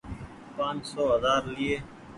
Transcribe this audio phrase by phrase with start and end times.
[0.55, 1.75] پآن سو هزآر ليئي۔